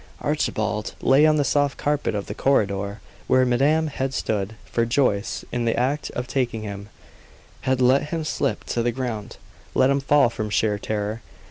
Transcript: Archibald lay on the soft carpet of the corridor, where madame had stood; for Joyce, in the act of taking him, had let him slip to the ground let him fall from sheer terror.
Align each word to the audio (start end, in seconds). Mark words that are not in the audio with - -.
Archibald 0.21 0.95
lay 0.99 1.27
on 1.27 1.35
the 1.35 1.43
soft 1.43 1.77
carpet 1.77 2.15
of 2.15 2.25
the 2.25 2.33
corridor, 2.33 2.99
where 3.27 3.45
madame 3.45 3.85
had 3.85 4.15
stood; 4.15 4.55
for 4.65 4.83
Joyce, 4.83 5.45
in 5.51 5.65
the 5.65 5.77
act 5.77 6.09
of 6.15 6.25
taking 6.25 6.63
him, 6.63 6.89
had 7.69 7.81
let 7.81 8.09
him 8.09 8.23
slip 8.23 8.63
to 8.63 8.81
the 8.81 8.91
ground 8.91 9.37
let 9.75 9.91
him 9.91 9.99
fall 9.99 10.31
from 10.31 10.49
sheer 10.49 10.79
terror. 10.79 11.21